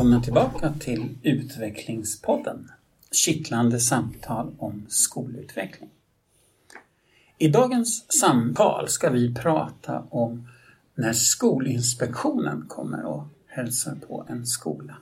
[0.00, 2.70] Välkommen tillbaka till Utvecklingspodden.
[3.12, 5.90] Kittlande samtal om skolutveckling.
[7.38, 10.48] I dagens samtal ska vi prata om
[10.94, 14.96] när Skolinspektionen kommer och hälsar på en skola.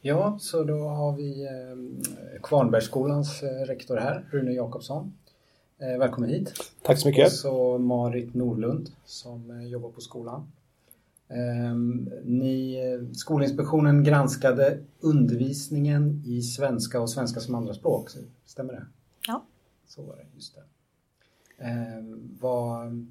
[0.00, 5.12] Ja, så då har vi eh, Kvarnbergsskolans eh, rektor här, Rune Jakobsson.
[5.78, 6.52] Eh, välkommen hit.
[6.82, 7.26] Tack så mycket.
[7.26, 10.52] Och så Marit Nordlund som jobbar på skolan.
[11.28, 12.78] Ehm, ni,
[13.12, 18.10] Skolinspektionen granskade undervisningen i svenska och svenska som andraspråk,
[18.44, 18.86] stämmer det?
[19.26, 19.42] Ja.
[19.86, 20.62] Så var det, just det.
[21.64, 23.06] Ehm, vad,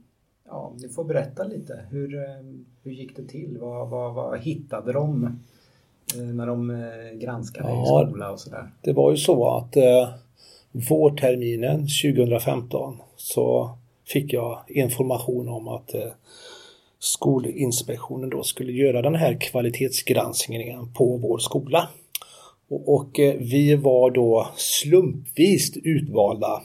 [0.46, 1.86] ja, ni får berätta lite.
[1.90, 3.58] Hur, ehm, hur gick det till?
[3.62, 5.40] Vad, vad, vad hittade de
[6.16, 8.72] eh, när de eh, granskade ja, i skola och sådär?
[8.82, 10.10] Det var ju så att eh,
[10.90, 16.12] vårterminen 2015 så fick jag information om att eh,
[17.06, 21.90] Skolinspektionen då skulle göra den här kvalitetsgranskningen på vår skola.
[22.70, 26.62] Och, eh, vi var då slumpvis utvalda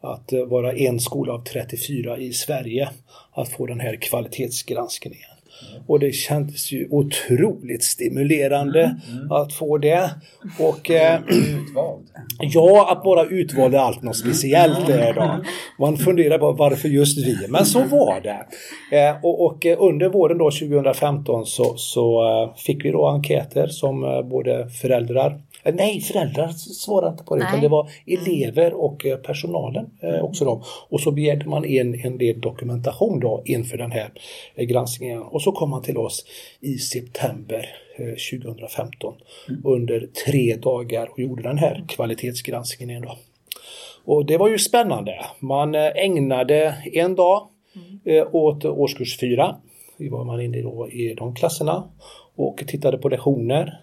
[0.00, 2.90] att eh, vara en skola av 34 i Sverige
[3.32, 5.33] att få den här kvalitetsgranskningen.
[5.86, 9.32] Och det kändes ju otroligt stimulerande mm, mm.
[9.32, 10.10] att få det.
[10.58, 11.20] Och, eh?
[12.38, 15.44] Ja, att vara utvald är allt något speciellt där då.
[15.78, 18.46] Man funderar på varför just vi, men så var det.
[18.96, 24.04] Eh, och, och, under våren då 2015 så, så eh, fick vi då enkäter som
[24.04, 27.48] eh, både föräldrar Eh, nej, föräldrar svarade inte på det, Nej.
[27.50, 30.62] utan det var elever och eh, personalen eh, också då.
[30.88, 34.12] Och så begärde man in en del dokumentation då inför den här
[34.56, 35.22] granskningen.
[35.22, 36.24] Och så kom man till oss
[36.60, 39.14] i september 2015
[39.48, 39.60] mm.
[39.64, 43.02] under tre dagar och gjorde den här kvalitetsgranskningen.
[43.02, 43.16] Då.
[44.04, 45.24] Och det var ju spännande.
[45.38, 47.48] Man ägnade en dag
[48.06, 48.28] mm.
[48.32, 49.56] åt årskurs 4.
[49.96, 51.84] Vi var man inne då i de klasserna
[52.36, 53.80] och tittade på lektioner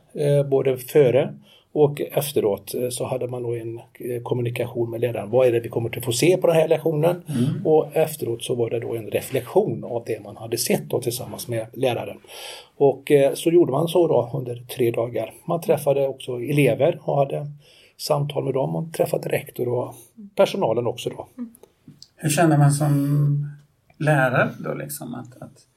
[0.50, 1.34] både före
[1.74, 5.30] och efteråt eh, så hade man då en eh, kommunikation med ledaren.
[5.30, 7.24] Vad är det vi kommer att få se på den här lektionen?
[7.28, 7.68] Mm.
[7.68, 11.48] Och efteråt så var det då en reflektion av det man hade sett då tillsammans
[11.48, 12.18] med läraren.
[12.78, 15.34] Och eh, så gjorde man så då under tre dagar.
[15.46, 17.48] Man träffade också elever och hade
[17.98, 18.74] samtal med dem.
[18.74, 19.96] Man träffade rektor och
[20.36, 21.28] personalen också då.
[22.16, 23.46] Hur känner man som
[23.98, 25.68] lärare då liksom att, att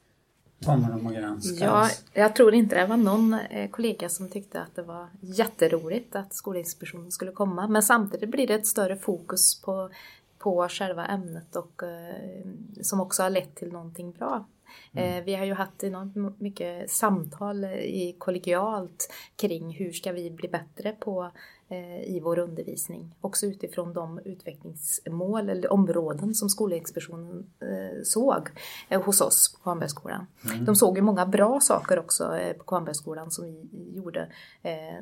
[0.64, 1.60] kommer de att granskas?
[1.60, 6.16] Ja, jag tror inte det var någon eh, kollega som tyckte att det var jätteroligt
[6.16, 7.68] att Skolinspektionen skulle komma.
[7.68, 9.90] Men samtidigt blir det ett större fokus på,
[10.38, 12.46] på själva ämnet och eh,
[12.82, 14.44] som också har lett till någonting bra.
[14.92, 15.18] Mm.
[15.18, 20.48] Eh, vi har ju haft enormt mycket samtal i kollegialt kring hur ska vi bli
[20.48, 21.30] bättre på
[22.06, 23.14] i vår undervisning.
[23.20, 28.48] Också utifrån de utvecklingsmål eller områden som Skolinspektionen eh, såg
[28.88, 30.26] eh, hos oss på Kvarnbergsskolan.
[30.44, 30.64] Mm.
[30.64, 34.28] De såg ju många bra saker också på Kvarnbergsskolan som vi gjorde,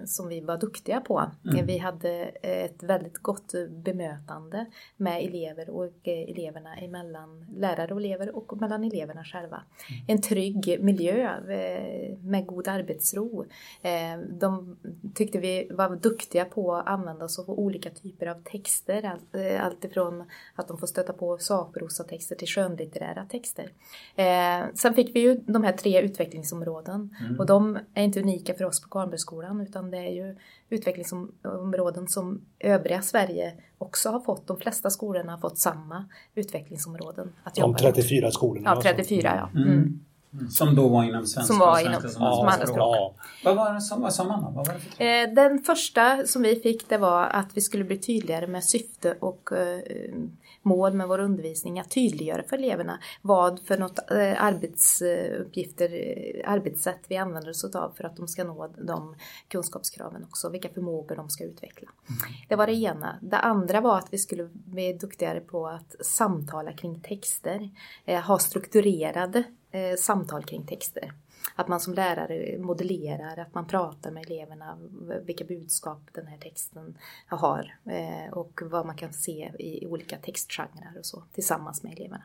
[0.05, 1.31] som vi var duktiga på.
[1.51, 1.67] Mm.
[1.67, 2.11] Vi hade
[2.43, 4.67] ett väldigt gott bemötande
[4.97, 9.63] med elever och eleverna emellan lärare och elever och mellan eleverna själva.
[9.91, 10.05] Mm.
[10.07, 11.41] En trygg miljö
[12.21, 13.47] med god arbetsro.
[14.29, 14.77] De
[15.15, 19.19] tyckte vi var duktiga på att använda sig av olika typer av texter.
[19.33, 20.25] Eh, allt, ifrån
[20.55, 23.71] att de får stöta på sakprosa-texter till skönlitterära texter.
[24.17, 27.41] Eh, sen fick vi ju de här tre utvecklingsområden mm.
[27.41, 30.37] och de är inte unika för oss på Karlbergsskolan utan det är ju
[30.69, 34.47] utvecklingsområden som övriga Sverige också har fått.
[34.47, 37.33] De flesta skolorna har fått samma utvecklingsområden.
[37.45, 38.73] Att de 34 skolorna?
[38.75, 39.61] Ja, 34 ja.
[39.61, 40.01] Mm.
[40.35, 40.51] Mm.
[40.51, 42.97] Som då var inom svenska som var inom, svenska som, som andra språk.
[42.97, 43.15] Ja.
[43.45, 44.55] Vad var det som, vad sa man?
[44.55, 47.99] Vad var det för Den första som vi fick det var att vi skulle bli
[47.99, 49.81] tydligare med syfte och eh,
[50.63, 51.81] mål med vår undervisning.
[51.81, 55.89] Att tydliggöra för eleverna vad för något eh, arbetsuppgifter,
[56.45, 59.17] arbetssätt vi använder oss av för att de ska nå de
[59.49, 60.49] kunskapskraven också.
[60.49, 61.89] Vilka förmågor de ska utveckla.
[62.09, 62.21] Mm.
[62.49, 63.19] Det var det ena.
[63.23, 67.71] Det andra var att vi skulle bli duktigare på att samtala kring texter.
[68.05, 71.13] Eh, ha strukturerade eh, samtal kring texter.
[71.55, 74.79] Att man som lärare modellerar, att man pratar med eleverna
[75.23, 80.99] vilka budskap den här texten har eh, och vad man kan se i olika textgenrer
[80.99, 82.25] och så tillsammans med eleverna.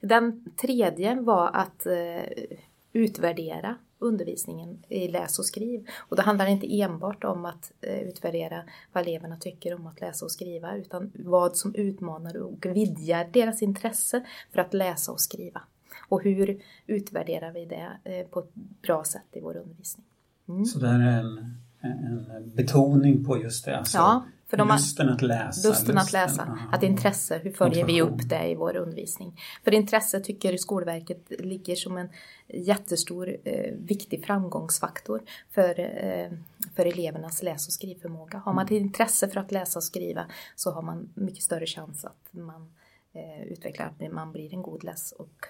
[0.00, 2.44] Den tredje var att eh,
[2.92, 5.86] utvärdera undervisningen i läs och skriv.
[5.98, 10.24] Och det handlar inte enbart om att eh, utvärdera vad eleverna tycker om att läsa
[10.24, 15.62] och skriva utan vad som utmanar och vidgar deras intresse för att läsa och skriva.
[16.08, 20.06] Och hur utvärderar vi det eh, på ett bra sätt i vår undervisning?
[20.48, 20.64] Mm.
[20.64, 25.22] Så det är en, en betoning på just det, alltså ja, För de lusten att
[25.22, 25.68] läsa.
[25.68, 26.76] lusten att läsa, ja.
[26.76, 29.40] att intresse, hur följer vi upp det i vår undervisning?
[29.64, 32.08] För intresse tycker Skolverket ligger som en
[32.48, 36.32] jättestor eh, viktig framgångsfaktor för, eh,
[36.74, 38.38] för elevernas läs och skrivförmåga.
[38.38, 42.04] Har man ett intresse för att läsa och skriva så har man mycket större chans
[42.04, 42.72] att man
[43.12, 45.46] eh, utvecklar, att man blir en god läs och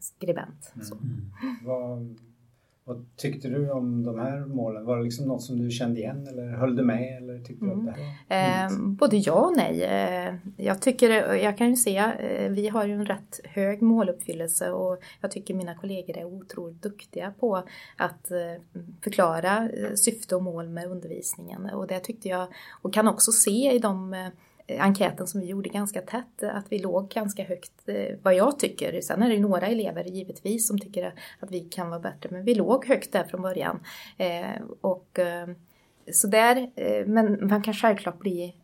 [0.00, 0.72] skribent.
[0.82, 0.96] Så.
[1.64, 2.18] Vad,
[2.88, 4.84] vad tyckte du om de här målen?
[4.84, 7.16] Var det liksom något som du kände igen eller höll du med?
[7.16, 9.82] Eller tyckte du att det här var Eh, både ja och nej.
[9.82, 14.70] Eh, jag, tycker, jag kan ju se, eh, vi har ju en rätt hög måluppfyllelse
[14.70, 17.56] och jag tycker mina kollegor är otroligt duktiga på
[17.96, 18.62] att eh,
[19.02, 21.70] förklara syfte och mål med undervisningen.
[21.70, 22.48] Och det tyckte jag,
[22.82, 24.14] och kan också se i de
[24.68, 29.00] enkäten som vi gjorde ganska tätt, att vi låg ganska högt, eh, vad jag tycker.
[29.00, 32.44] Sen är det ju några elever givetvis som tycker att vi kan vara bättre, men
[32.44, 33.80] vi låg högt där från början.
[34.16, 35.48] Eh, och eh,
[36.12, 36.70] så där,
[37.06, 38.54] men man kan självklart bli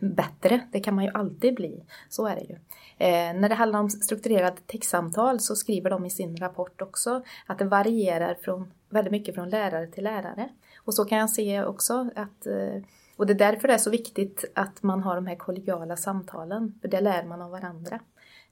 [0.00, 1.84] bättre, det kan man ju alltid bli.
[2.08, 2.54] Så är det ju.
[2.98, 7.58] Eh, när det handlar om strukturerade textsamtal så skriver de i sin rapport också att
[7.58, 10.48] det varierar från, väldigt mycket från lärare till lärare.
[10.84, 12.82] Och så kan jag se också att eh,
[13.16, 16.78] och det är därför det är så viktigt att man har de här kollegiala samtalen,
[16.80, 18.00] för det lär man av varandra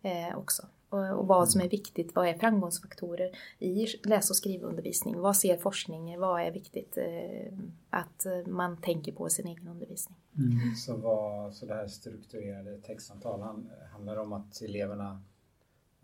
[0.02, 0.62] eh, också.
[0.88, 5.20] Och, och vad som är viktigt, vad är framgångsfaktorer i läs och skrivundervisning?
[5.20, 6.20] Vad ser forskningen?
[6.20, 7.52] Vad är viktigt eh,
[7.90, 10.19] att man tänker på i sin egen undervisning?
[10.76, 15.22] Så, var, så det här strukturerade textsamtal han- handlar om att eleverna,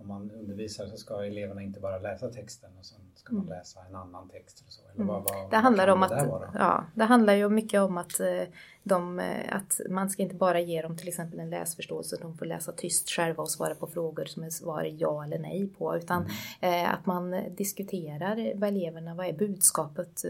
[0.00, 3.80] om man undervisar så ska eleverna inte bara läsa texten och sen ska man läsa
[3.88, 4.60] en annan text.
[4.60, 4.82] Eller så.
[4.94, 5.50] Eller vad, vad, Mm.
[5.50, 8.42] Det handlar vad om att, ja, det handlar ju mycket om att, eh,
[8.82, 12.46] de, eh, att man ska inte bara ge dem till exempel en läsförståelse, de får
[12.46, 16.26] läsa tyst själva och svara på frågor som är svar ja eller nej på, utan
[16.60, 16.84] Mm.
[16.84, 20.22] eh, att man diskuterar vad eleverna, vad är budskapet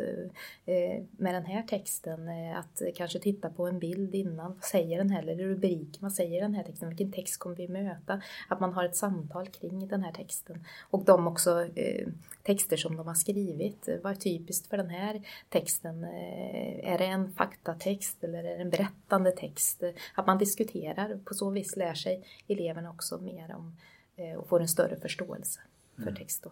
[1.11, 5.23] med den här texten, att kanske titta på en bild innan, vad säger den här,
[5.23, 8.85] eller rubrik, vad säger den här texten, vilken text kommer vi möta, att man har
[8.85, 12.09] ett samtal kring den här texten och de också eh,
[12.43, 13.89] texter som de har skrivit.
[14.03, 16.05] Vad är typiskt för den här texten?
[16.05, 19.83] Eh, Är det en faktatext eller är det en berättande text?
[20.15, 21.19] Att man diskuterar.
[21.25, 23.77] På så vis lär sig eleverna också mer om
[24.17, 25.61] eh, och får en större förståelse
[26.05, 26.43] för text.
[26.43, 26.51] Då.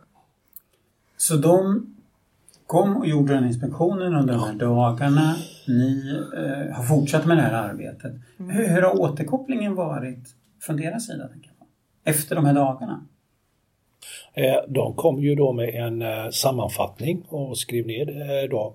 [1.17, 1.87] Så de
[2.67, 5.37] kom och gjorde den inspektionen under de här dagarna.
[5.67, 8.13] Ni eh, har fortsatt med det här arbetet.
[8.39, 8.51] Mm.
[8.57, 11.29] Hur, hur har återkopplingen varit från deras sida?
[11.29, 11.58] Tänker jag?
[12.09, 13.07] Efter de här dagarna?
[14.35, 18.75] Eh, De kom ju då med en eh, sammanfattning och skrev ner eh, då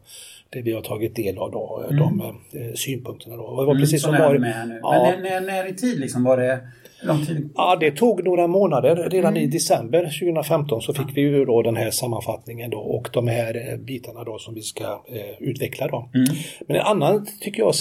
[0.50, 2.36] det vi har tagit del av då, eh, de
[2.76, 3.62] synpunkterna då.
[3.62, 4.80] Det var precis som som var, med nu.
[4.84, 5.04] Ja.
[5.12, 6.24] Men när, när, när i tid liksom?
[6.24, 6.68] Var det
[7.06, 7.50] lång tid?
[7.56, 9.10] Ja, det tog några månader.
[9.10, 9.44] Redan Mm.
[9.44, 13.72] i december 2015 så fick vi ju då den här sammanfattningen då och de här
[13.72, 16.10] eh, bitarna då som vi ska eh, utveckla då.
[16.14, 16.28] Mm.
[16.68, 17.76] Men en annan, tycker jag,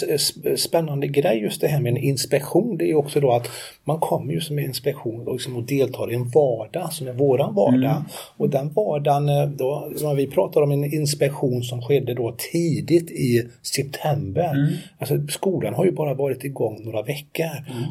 [0.58, 3.48] spännande grej just det här med en inspektion, det är också då att
[3.84, 7.12] man kommer ju som en inspektion och, liksom och deltar i en vardag som är
[7.12, 7.90] våran vardag.
[7.90, 8.02] Mm.
[8.36, 13.48] Och den vardagen, eh, då, vi pratar om en inspektion som skedde då tidigt i
[13.62, 14.54] september.
[14.54, 14.72] Mm.
[14.98, 17.46] Alltså skolan har ju bara varit igång några veckor.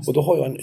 [0.08, 0.58] Och då har jag en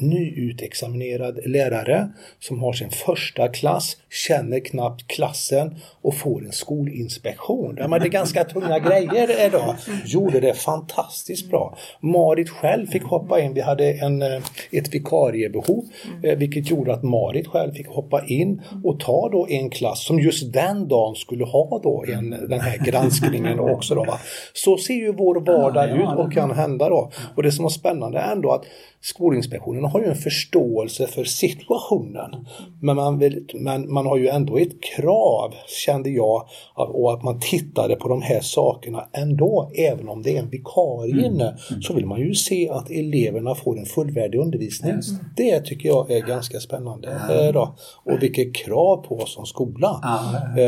[0.59, 2.09] nyutexaminerad lärare
[2.41, 7.77] som har sin första klass, känner knappt klassen och får en skolinspektion.
[7.79, 9.77] Ja, men det är ganska tunga grejer idag.
[10.05, 11.77] Gjorde det fantastiskt bra.
[12.01, 13.55] Marit själv fick hoppa in.
[13.55, 14.43] Vi hade en, eh,
[14.73, 15.85] ett vikariebehov
[16.23, 20.21] eh, vilket gjorde att Marit själv fick hoppa in och ta då en klass som
[20.21, 23.95] just den dagen skulle ha då en, den här granskningen också.
[23.95, 24.19] Då, va?
[24.53, 27.11] Så ser ju vår vardag ut och kan hända då.
[27.37, 28.65] Och det som var spännande är ändå att
[29.01, 32.47] Skolinspektionen har ju en förståelse för situationen.
[32.83, 35.55] Men man, vill, men man har ju ändå ett krav,
[35.87, 40.39] kände jag, och att man tittade på de här sakerna ändå, även om det är
[40.39, 44.93] en vikarie inne, så vill man ju se att eleverna får en fullvärdig undervisning.
[45.37, 47.09] Det tycker jag är ganska spännande.
[47.47, 47.75] eh, Då.
[48.05, 50.01] Och vilket krav på oss som skola.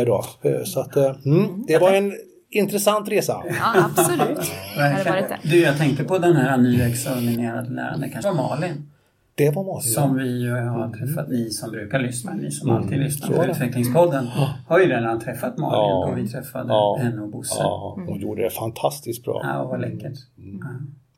[0.01, 0.25] Eh, Då.
[0.43, 2.13] Eh, Så att, mm, det var en
[2.51, 3.43] intressant resa.
[3.61, 4.39] Ja, absolut.
[4.77, 5.39] Det?
[5.43, 8.91] Du, jag tänkte på den här nyexaminerade läraren, det kanske var Malin.
[9.35, 9.81] Det var Malin.
[9.83, 13.45] Som vi ju har träffat, ni som brukar lyssna, ni som alltid lyssnar på.
[13.45, 14.27] Utvecklingspodden,
[14.69, 16.09] har ju redan träffat Malin Ja.
[16.11, 16.99] och vi träffade Ja.
[17.03, 17.63] henne och Bosse.
[17.63, 19.41] Ja, hon gjorde det fantastiskt bra.
[19.45, 20.19] Ja, vad läckert.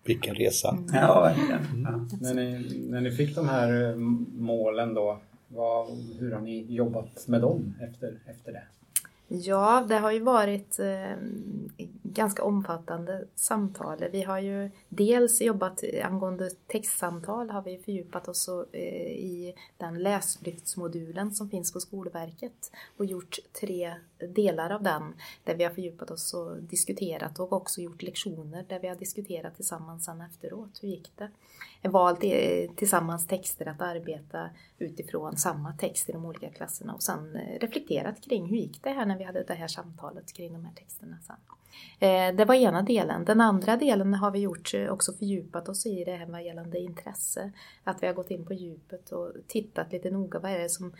[0.04, 0.78] Vilken resa.
[0.92, 1.82] Ja, verkligen.
[1.84, 2.16] Ja.
[2.20, 3.96] När ni, när ni fick de här eh,
[4.34, 5.86] målen då, vad,
[6.20, 8.62] hur har ni jobbat med dem efter, efter det?
[9.34, 11.16] Ja, det har ju varit eh,
[12.02, 14.04] ganska omfattande samtal.
[14.12, 18.80] Vi har ju dels jobbat angående textsamtal har vi fördjupat oss eh,
[19.12, 25.64] i den läslyftsmodulen som finns på Skolverket och gjort tre delar av den där vi
[25.64, 30.20] har fördjupat oss och diskuterat och också gjort lektioner där vi har diskuterat tillsammans sen
[30.20, 30.78] efteråt.
[30.82, 31.30] Hur gick det?
[31.88, 37.36] Valt eh, tillsammans texter att arbeta utifrån samma text i de olika klasserna och sen
[37.36, 40.64] eh, reflekterat kring hur gick det här när vi hade det här samtalet kring de
[40.64, 41.36] här texterna sen.
[42.36, 43.24] Det var ena delen.
[43.24, 47.52] Den andra delen har vi gjort också fördjupat oss i det här med gällande intresse.
[47.84, 50.38] Att vi har gått in på djupet och tittat lite noga.
[50.38, 50.92] Vad är det som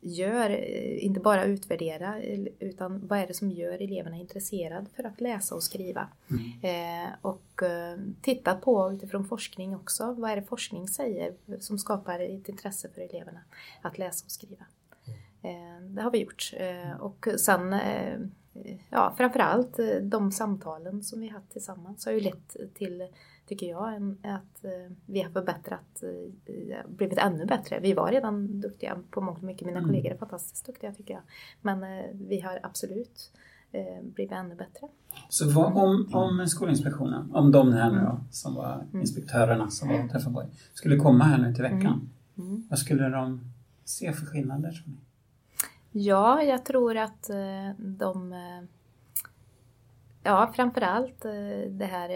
[0.00, 2.22] gör, eh, inte bara utvärdera,
[2.58, 6.08] utan vad är det som gör eleverna intresserade för att läsa och skriva?
[6.30, 7.04] Mm.
[7.04, 12.20] Eh, och eh, titta på utifrån forskning också, vad är det forskning säger som skapar
[12.20, 13.40] ett intresse för eleverna
[13.82, 14.64] att läsa och skriva?
[15.42, 16.52] Eh, det har vi gjort.
[16.56, 18.18] Eh, och sen, eh,
[18.90, 23.08] ja framförallt de samtalen som vi haft tillsammans har ju lett till
[23.50, 26.02] tycker jag, att eh, vi har förbättrat,
[26.46, 27.80] eh, blivit ännu bättre.
[27.80, 29.88] Vi var redan duktiga på mångt och mycket, mina mm.
[29.88, 31.22] kollegor är fantastiskt duktiga tycker jag.
[31.60, 33.32] Men eh, vi har absolut
[34.02, 34.88] blivit ännu bättre.
[35.28, 39.00] Så vad, om, om Skolinspektionen, om de här nu då, som var mm.
[39.00, 42.08] inspektörerna som var träffade på skulle komma här nu till veckan.
[42.38, 42.50] Mm.
[42.50, 42.66] Mm.
[42.70, 43.40] Vad skulle de
[43.84, 44.96] se för skillnader tror ni?
[45.92, 47.30] Ja, jag tror att
[47.78, 48.34] de
[50.22, 51.22] Ja, framförallt
[51.68, 52.10] det här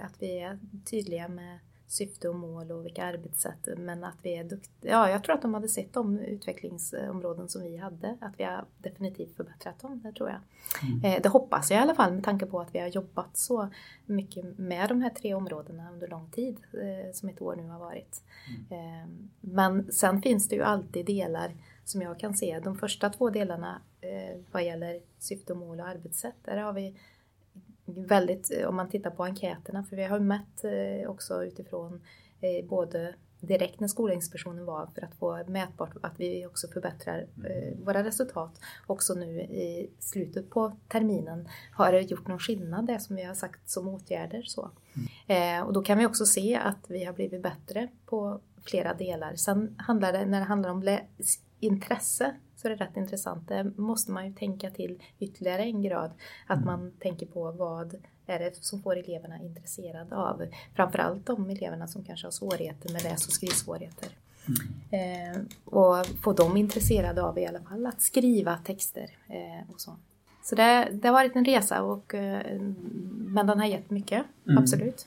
[0.00, 3.68] att vi är tydliga med syfte och mål och vilka arbetssätt.
[3.76, 4.92] Men att vi är duktiga.
[4.92, 8.16] Ja, jag tror att de hade sett de utvecklingsområden som vi hade.
[8.20, 10.40] Att vi har definitivt förbättrat dem, det tror jag.
[10.82, 11.04] Mm.
[11.04, 13.68] Eh, det hoppas jag i alla fall med tanke på att vi har jobbat så
[14.06, 17.78] mycket med de här tre områdena under lång tid eh, som ett år nu har
[17.78, 18.22] varit.
[18.70, 19.02] Mm.
[19.02, 19.08] Eh,
[19.40, 21.52] men sen finns det ju alltid delar
[21.86, 22.60] som jag kan se.
[22.64, 23.82] De första två delarna
[24.52, 26.96] vad gäller syfte och mål och arbetssätt, där har vi
[27.86, 32.00] väldigt, eh, om man tittar på enkäterna, för vi har mätt eh, också utifrån
[32.40, 37.84] eh, både direkt när Skolinspektionen var för att få mätbart att vi också förbättrar mm.
[37.84, 38.60] våra resultat.
[38.86, 43.34] Också nu i slutet på terminen har det gjort någon skillnad det som vi har
[43.34, 44.42] sagt som åtgärder.
[44.42, 44.70] Så.
[45.26, 45.66] Mm.
[45.66, 49.34] och då kan vi också se att vi har blivit bättre på flera delar.
[49.36, 50.80] Sen handlar det, när det handlar om
[51.60, 53.48] intresse så är det rätt intressant.
[53.48, 56.10] Det måste man ju tänka till ytterligare en grad.
[56.46, 56.66] Att mm.
[56.66, 57.94] man tänker på vad
[58.26, 63.02] är det som får eleverna intresserade av framförallt de eleverna som kanske har svårigheter med
[63.02, 64.08] läs och skrivsvårigheter.
[64.46, 65.36] Mm.
[65.36, 69.96] Eh, och få dem intresserade av i alla fall att skriva texter eh, och så.
[70.44, 72.60] Så det, det har varit en resa och, eh,
[73.10, 74.58] men den har gett mycket, mm.
[74.58, 75.06] absolut.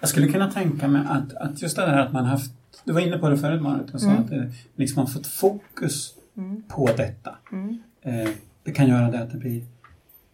[0.00, 2.52] Jag skulle kunna tänka mig att, att just det här att man haft,
[2.84, 4.22] du var inne på det förut Marit och sa mm.
[4.22, 6.62] att det, liksom har fått fokus mm.
[6.68, 7.36] på detta.
[7.52, 7.78] Mm.
[8.02, 8.30] Eh,
[8.64, 9.62] det kan göra det att det blir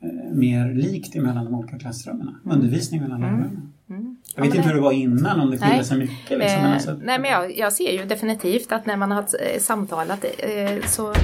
[0.01, 2.29] eh, mer likt mellan de olika klassrummen.
[2.29, 2.57] Mm.
[2.57, 3.37] Undervisning mellan mm.
[3.37, 3.63] lärarna.
[3.91, 4.17] Mm.
[4.35, 6.39] Jag vet ja, inte hur det var innan, om det skiljer sig mycket.
[6.39, 6.99] Liksom, eh, alltså.
[7.03, 11.15] Nej, men jag, jag, ser ju definitivt att när man har eh, samtalat eh, så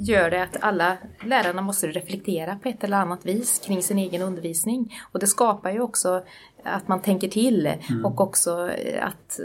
[0.00, 4.22] gör det att alla lärarna måste reflektera på ett eller annat vis kring sin egen
[4.22, 4.94] undervisning.
[5.12, 6.22] Och det skapar ju också
[6.64, 8.04] att man tänker till mm.
[8.04, 9.40] och också att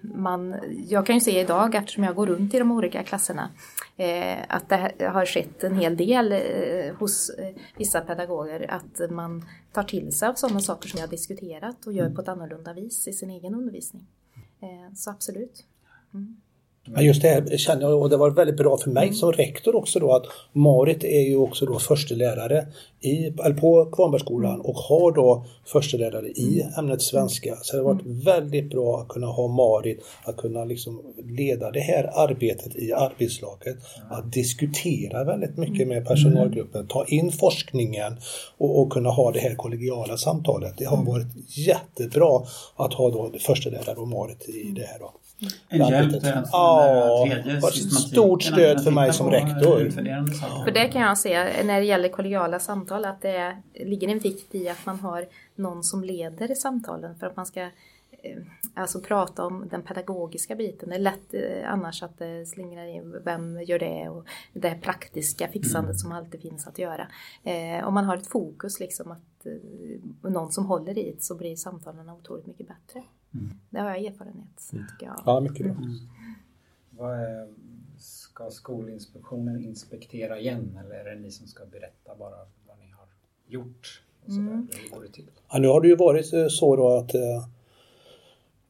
[0.00, 0.56] man,
[0.88, 3.50] jag kan ju se idag eftersom jag går runt i de olika klasserna
[3.96, 9.44] eh, att det har skett en hel del eh, hos eh, vissa pedagoger att man
[9.72, 13.08] tar till sig av sådana saker som jag diskuterat och gör på ett annorlunda vis
[13.08, 14.06] i sin egen undervisning.
[14.60, 15.64] Eh, så absolut.
[16.14, 16.36] Mm.
[16.86, 19.76] Men just det här känner jag, och det var väldigt bra för mig som rektor
[19.76, 22.66] också då att Marit är ju också då förstelärare
[23.00, 27.56] i, på Kvarnbergsskolan och har då förstelärare i ämnet svenska.
[27.62, 31.80] Så det har varit väldigt bra att kunna ha Marit, att kunna liksom leda det
[31.80, 33.76] här arbetet i arbetslaget.
[34.10, 38.16] Att diskutera väldigt mycket med personalgruppen, ta in forskningen
[38.58, 40.74] och, och kunna ha det här kollegiala samtalet.
[40.78, 42.42] Det har varit jättebra
[42.76, 44.98] att ha då förstelärare och Marit i det här.
[44.98, 45.12] Då.
[45.68, 49.90] En hjälp till Ja, det var ett stort stöd för mig som rektor.
[50.64, 54.54] För det kan jag se när det gäller kollegiala samtal att det ligger en vikt
[54.54, 58.38] i att man har någon som leder samtalen för att man ska eh,
[58.74, 60.88] alltså prata om den pedagogiska biten.
[60.88, 65.48] Det är lätt eh, annars att det slingrar in vem gör det och det praktiska
[65.48, 65.98] fixandet mm.
[65.98, 67.08] som alltid finns att göra.
[67.42, 71.34] Eh, om man har ett fokus liksom att eh, någon som håller i det så
[71.34, 73.02] blir samtalen otroligt mycket bättre.
[73.34, 73.50] Mm.
[73.70, 74.86] Det har jag erfarenhet mm.
[74.88, 75.22] tycker jag.
[75.26, 75.74] Ja, mycket bra.
[75.74, 75.94] Mm.
[76.90, 77.48] Vad är,
[77.98, 82.36] ska Skolinspektionen inspektera igen eller är det ni som ska berätta bara
[82.66, 83.06] vad ni har
[83.46, 84.02] gjort?
[84.24, 84.68] Och så mm.
[84.82, 85.30] Hur går det till?
[85.52, 87.44] Ja, nu har det ju varit så då att eh, Eh,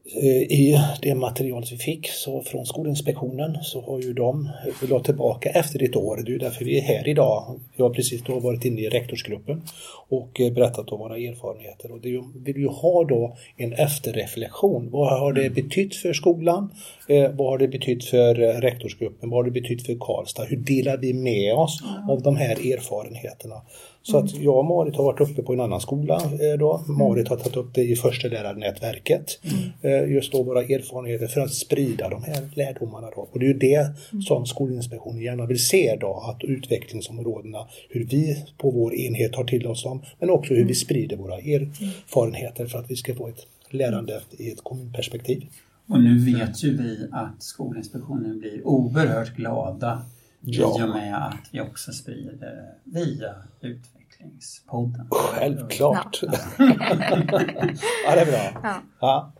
[0.06, 4.50] I det material vi fick så från Skolinspektionen så har ju de
[4.88, 6.22] lagt tillbaka efter ett år.
[6.26, 7.60] Det är därför vi är här idag.
[7.76, 9.62] Jag har precis då varit inne i rektorsgruppen
[10.08, 11.92] och eh, berättat om våra erfarenheter.
[11.92, 14.90] Och det vill ju ha då en efterreflektion.
[14.90, 16.74] Vad har det betytt för skolan?
[17.08, 19.30] Eh, vad har det betytt för rektorsgruppen?
[19.30, 20.44] Vad har det betytt för Karlstad?
[20.44, 21.80] Hur delar vi med oss
[22.10, 23.62] av de här erfarenheterna?
[24.06, 26.84] Så att jag och Marit har varit uppe på en annan skola eh, då.
[26.88, 29.40] Marit har tagit upp det i första lärarnätverket.
[29.82, 30.12] Mm.
[30.12, 33.28] Just då våra erfarenheter för att sprida de här lärdomarna då.
[33.32, 33.92] Och det är ju det
[34.26, 37.58] som Skolinspektionen gärna vill se då, att utvecklingsområdena,
[37.88, 41.36] hur vi på vår enhet tar till oss dem, men också hur vi sprider våra
[41.36, 45.44] erfarenheter för att vi ska få ett lärande i ett kommunperspektiv.
[45.88, 50.02] Och nu vet ju vi att Skolinspektionen blir oerhört glada
[50.44, 50.80] ja.
[50.80, 55.08] i och med att vi också sprider via Utvecklingspodden.
[55.10, 56.20] Självklart!
[56.22, 56.28] Ja,
[58.06, 58.60] ja det är bra.
[58.62, 58.74] Ja.
[59.00, 59.32] ja.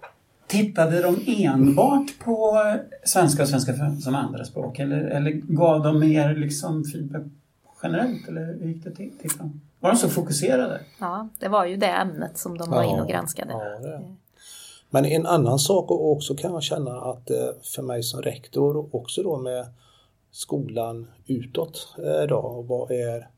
[0.47, 2.63] Tittade de enbart på
[3.05, 7.23] svenska och svenska som andraspråk eller, eller gav de mer liksom feedback
[7.83, 9.13] generellt eller hur gick det till?
[9.81, 10.81] Var de så fokuserade?
[11.01, 13.53] Ja, det var ju det ämnet som de var ja, in och granskade.
[13.53, 14.01] Ja,
[14.91, 17.37] Men en annan sak också kan jag känna att eh,
[17.75, 19.67] för mig som rektor också då med
[20.35, 23.29] skolan utåt eh, då, vad är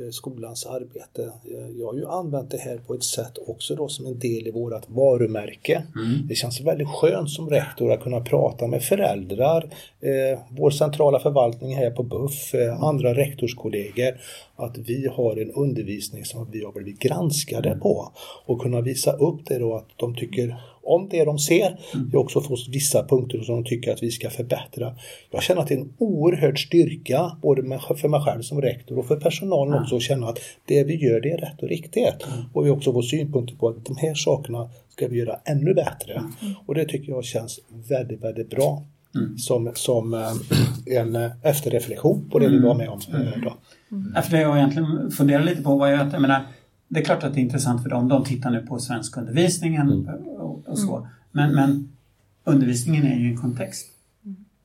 [0.00, 1.32] Eh, skolans arbete.
[1.44, 4.46] Eh, jag har ju använt det här på ett sätt också då som en del
[4.46, 5.82] i vårt varumärke.
[5.94, 6.26] Mm.
[6.28, 9.62] Det känns väldigt skönt som rektor att kunna prata med föräldrar,
[10.00, 14.20] eh, vår centrala förvaltning här på BUFF, eh, andra rektorskollegor,
[14.56, 18.12] att vi har en undervisning som vi har blivit granskade på
[18.46, 21.66] och kunna visa upp det då att de tycker om det de ser.
[21.66, 22.08] Mm.
[22.12, 24.94] Jag har också fått vissa punkter som de tycker att vi ska förbättra.
[25.30, 27.62] Jag känner att det är en oerhörd styrka både
[27.96, 29.82] för mig själv som rektor och för personalen mm.
[29.82, 32.26] också att känna att det vi gör det är rätt och riktigt.
[32.26, 32.44] Mm.
[32.52, 35.74] Och vi har också fått synpunkter på att de här sakerna ska vi göra ännu
[35.74, 36.12] bättre.
[36.12, 36.54] Mm.
[36.66, 38.82] Och det tycker jag känns väldigt, väldigt bra.
[39.14, 39.38] Mm.
[39.38, 43.00] Som, som äh, en efterreflektion på det vi var med om.
[43.08, 43.56] Äh, då.
[43.96, 44.12] Mm.
[44.14, 46.40] Ja, för det jag egentligen funderar lite på var ju att, jag menar,
[46.88, 48.08] det är klart att det är intressant för dem.
[48.08, 50.08] De tittar nu på svenskundervisningen mm.
[50.26, 50.96] och, och, så.
[50.96, 51.08] Mm.
[51.32, 51.96] Men, men
[52.44, 53.92] undervisningen är ju en kontext.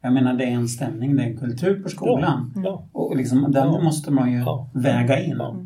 [0.02, 2.54] Jag menar det är en stämning, det är en kultur på skolan.
[2.56, 2.86] Ja, ja.
[2.92, 3.82] Och liksom, den ja.
[3.82, 4.70] måste man ju ja.
[4.74, 5.42] väga in.
[5.42, 5.58] Uh,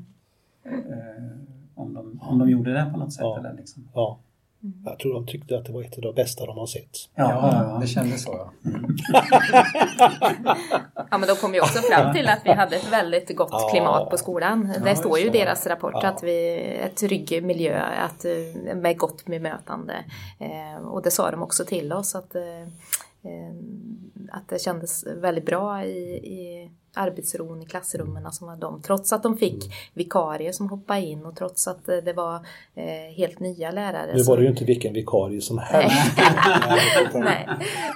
[1.76, 3.26] om, de, om de gjorde det på något sätt.
[3.40, 3.88] Eller liksom.
[4.66, 4.82] Mm.
[4.86, 6.98] Jag tror de tyckte att det var ett av de bästa de har sett.
[7.16, 8.32] Ja, ja det kändes så.
[8.32, 8.70] Ja.
[8.70, 8.98] Mm.
[11.12, 13.70] ja, men de kom ju också fram till att vi hade ett väldigt gott ja.
[13.72, 14.74] klimat på skolan.
[14.84, 16.08] Det ja, står ju i deras rapport ja.
[16.08, 19.94] att vi är trygg miljö att, eh, med gott bemötande.
[20.40, 22.42] Eh, och det sa de också till oss att, eh,
[24.32, 28.82] att det kändes väldigt bra i, i arbetsron i klassrummen som var de.
[28.82, 32.36] Trots att de fick vikarier som hoppade in och trots att det var
[32.76, 34.16] eh, helt nya lärare.
[34.16, 35.96] Nu var det ju inte vilken vikarie som helst.
[37.14, 37.48] Nej.
[37.48, 37.48] Nej.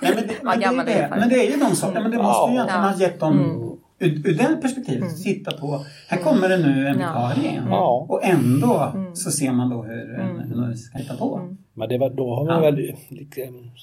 [0.01, 1.07] men, det, men, det är det.
[1.19, 2.01] men det är ju de sakerna.
[2.01, 2.89] Men det måste ju egentligen ja.
[2.89, 3.68] ha gett dem mm.
[3.99, 5.15] Ur, ur den perspektivet, mm.
[5.15, 7.73] titta på, här kommer det nu en vikarie mm.
[7.73, 9.15] och ändå mm.
[9.15, 10.75] så ser man då hur en, en mm.
[10.75, 11.37] ska hitta på.
[11.37, 11.57] Mm.
[11.73, 12.71] Men det var, då har man ja.
[12.71, 12.95] väl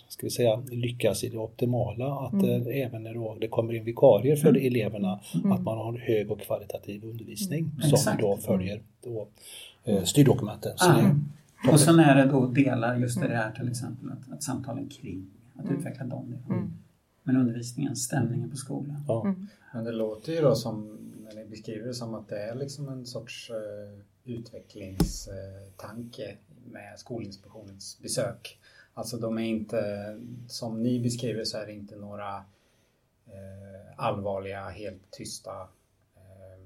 [0.09, 2.67] ska vi säga, lyckats i det optimala att mm.
[2.67, 4.67] eh, även när det kommer in vikarier för mm.
[4.67, 5.53] eleverna mm.
[5.53, 7.81] att man har en hög och kvalitativ undervisning mm.
[7.81, 8.21] som Exakt.
[8.21, 9.29] då följer då,
[9.85, 10.73] eh, styrdokumenten.
[10.79, 11.73] Ah.
[11.73, 15.27] Och sen är det då delar just det här till exempel att, att samtalen kring,
[15.59, 16.35] att utveckla dem.
[17.27, 19.05] Men undervisningen, stämningen på skolan.
[19.09, 19.35] Ja.
[19.75, 22.89] Men det låter ju då som, när ni beskriver det som att det är liksom
[22.89, 23.57] en sorts uh,
[24.25, 28.59] utvecklingstanke med Skolinspektionens besök.
[28.95, 32.37] Alltså de är inte, som ni beskriver så är det inte några
[33.27, 35.61] eh, allvarliga, helt tysta
[36.17, 36.59] eh,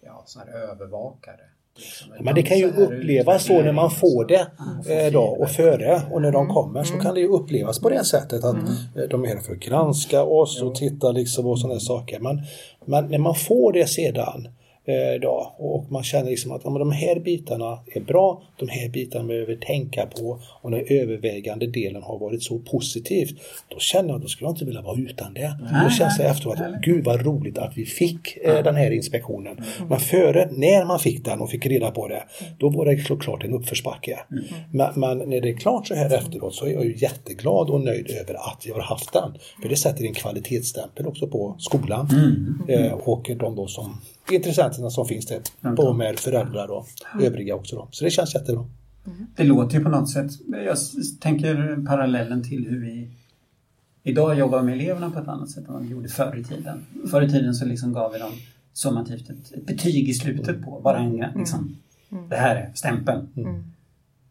[0.00, 1.48] ja, här övervakare.
[1.78, 2.24] Liksom.
[2.24, 4.46] Men det kan ju upplevas så när man får det
[4.92, 6.54] eh, då, och före och när de mm.
[6.54, 7.04] kommer så mm.
[7.04, 8.66] kan det ju upplevas på det sättet att mm.
[8.96, 12.20] Eh, de är här för att granska oss och titta liksom och sådana saker.
[12.20, 12.42] Men,
[12.84, 14.48] men när man får det sedan
[14.88, 18.88] Eh, då, och man känner liksom att ja, de här bitarna är bra, de här
[18.88, 23.40] bitarna behöver tänka på och den övervägande delen har varit så positivt.
[23.68, 25.58] Då känner jag att då skulle jag inte vilja vara utan det.
[25.72, 28.90] Nej, då känns det efteråt, att gud vad roligt att vi fick eh, den här
[28.90, 29.52] inspektionen.
[29.52, 29.88] Mm.
[29.88, 32.22] Men före, när man fick den och fick reda på det,
[32.58, 34.18] då var det såklart en uppförsbacke.
[34.30, 34.44] Mm.
[34.72, 37.80] Men, men, när det är klart så här efteråt så är jag ju jätteglad och
[37.80, 39.34] nöjd över att jag har haft den.
[39.62, 42.84] För det sätter en kvalitetsstämpel också på skolan mm.
[42.84, 45.76] eh, och de då som intressenterna som finns där.
[45.76, 46.86] På med föräldrar och
[47.20, 47.76] övriga också.
[47.76, 47.88] Då.
[47.90, 48.64] Så det känns jättebra.
[49.06, 49.26] Mm.
[49.36, 50.76] Det låter ju på något sätt, jag
[51.20, 53.10] tänker parallellen till hur vi
[54.02, 56.86] idag jobbar med eleverna på ett annat sätt än vad vi gjorde förr i tiden.
[57.10, 58.32] Förr i tiden så liksom gav vi dem
[58.72, 61.76] summativt ett, ett betyg i slutet på, bara en liksom,
[62.10, 62.28] mm.
[62.28, 63.28] det här är stämpeln.
[63.36, 63.64] Mm.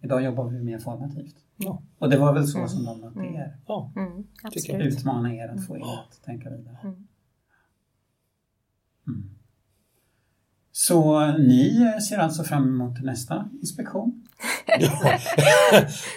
[0.01, 1.35] Idag jobbar vi mer formativt.
[1.57, 1.81] Ja.
[1.97, 3.57] Och det var väl så som de mötte er?
[3.67, 3.91] Ja.
[3.95, 4.81] Mm.
[4.81, 6.77] Utmana er att få er att tänka vidare.
[6.83, 7.07] Mm.
[10.77, 11.01] Mm.
[11.01, 14.23] Så ni ser alltså fram emot nästa inspektion?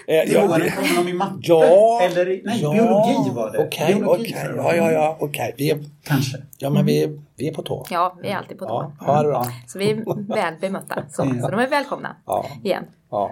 [0.07, 1.39] Ja, våren det- kommer de i matte?
[1.43, 3.59] Ja, Eller i, nej, ja, biologi var det.
[3.67, 4.67] Okej, tror jag.
[4.67, 5.55] Ja, ja, ja, okej.
[5.59, 6.39] Vi är, Kanske.
[6.59, 7.87] ja, men vi, vi är på tå.
[7.91, 9.23] Ja, vi är alltid på Ja, tå.
[9.23, 9.47] det bra.
[9.67, 9.95] Så vi är
[10.35, 11.03] väl bemötta.
[11.11, 11.43] Så, Ja.
[11.43, 12.85] så de är välkomna Ja, igen.
[13.11, 13.31] ja.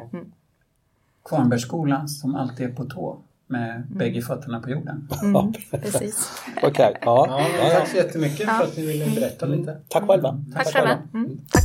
[1.29, 3.17] Kvarnbergsskolan som alltid är på tå
[3.49, 3.99] med mm.
[3.99, 5.09] bägge fötterna på jorden.
[5.23, 6.31] Mm, precis.
[6.63, 7.41] okay, ja.
[7.59, 8.55] Ja, tack så jättemycket ja.
[8.55, 9.15] för att ni ville mm.
[9.15, 9.77] berätta lite.
[9.89, 10.45] Tack själva.
[10.55, 10.99] Tack, tack själva.
[11.15, 11.39] Mm.
[11.53, 11.65] Tack.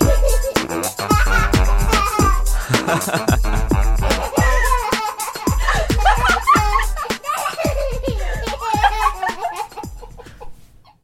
[0.00, 0.12] Mm.
[2.88, 3.42] Mm.